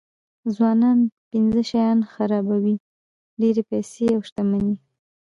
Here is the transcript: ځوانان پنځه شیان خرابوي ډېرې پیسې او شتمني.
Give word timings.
ځوانان 0.55 0.99
پنځه 1.31 1.61
شیان 1.69 1.99
خرابوي 2.13 2.75
ډېرې 3.41 3.63
پیسې 3.69 4.05
او 4.15 4.21
شتمني. 4.27 4.75